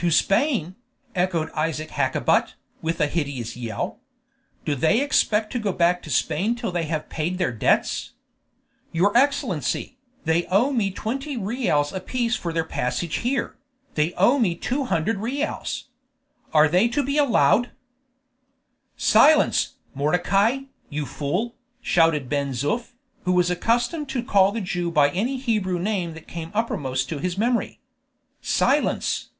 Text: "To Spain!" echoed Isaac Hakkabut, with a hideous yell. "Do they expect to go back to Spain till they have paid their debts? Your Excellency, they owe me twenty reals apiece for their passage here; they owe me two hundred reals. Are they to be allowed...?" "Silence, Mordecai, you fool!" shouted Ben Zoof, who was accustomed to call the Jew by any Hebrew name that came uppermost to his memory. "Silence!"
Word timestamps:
"To 0.00 0.10
Spain!" 0.10 0.76
echoed 1.14 1.50
Isaac 1.52 1.88
Hakkabut, 1.88 2.54
with 2.82 3.00
a 3.00 3.06
hideous 3.06 3.56
yell. 3.56 3.98
"Do 4.66 4.74
they 4.76 5.00
expect 5.00 5.50
to 5.52 5.58
go 5.58 5.72
back 5.72 6.02
to 6.02 6.10
Spain 6.10 6.54
till 6.54 6.70
they 6.70 6.84
have 6.84 7.08
paid 7.08 7.38
their 7.38 7.50
debts? 7.50 8.12
Your 8.92 9.16
Excellency, 9.16 9.96
they 10.24 10.44
owe 10.46 10.70
me 10.70 10.90
twenty 10.90 11.38
reals 11.38 11.94
apiece 11.94 12.36
for 12.36 12.52
their 12.52 12.62
passage 12.62 13.16
here; 13.24 13.56
they 13.94 14.12
owe 14.18 14.38
me 14.38 14.54
two 14.54 14.84
hundred 14.84 15.16
reals. 15.16 15.88
Are 16.52 16.68
they 16.68 16.88
to 16.88 17.02
be 17.02 17.16
allowed...?" 17.16 17.70
"Silence, 18.98 19.76
Mordecai, 19.94 20.64
you 20.90 21.06
fool!" 21.06 21.56
shouted 21.80 22.28
Ben 22.28 22.50
Zoof, 22.52 22.92
who 23.24 23.32
was 23.32 23.50
accustomed 23.50 24.10
to 24.10 24.22
call 24.22 24.52
the 24.52 24.60
Jew 24.60 24.90
by 24.90 25.08
any 25.10 25.38
Hebrew 25.38 25.78
name 25.78 26.12
that 26.12 26.28
came 26.28 26.50
uppermost 26.52 27.08
to 27.08 27.18
his 27.18 27.38
memory. 27.38 27.80
"Silence!" 28.42 29.30